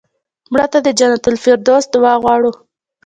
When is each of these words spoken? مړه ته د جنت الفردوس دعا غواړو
مړه 0.51 0.67
ته 0.73 0.79
د 0.85 0.87
جنت 0.99 1.23
الفردوس 1.31 1.83
دعا 1.93 2.13
غواړو 2.23 2.51